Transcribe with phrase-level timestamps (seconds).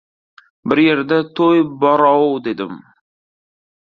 [0.71, 2.85] Bir yerda to‘y bor-ov, dedim.